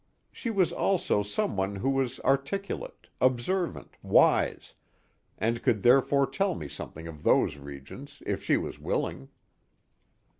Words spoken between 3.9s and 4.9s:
wise,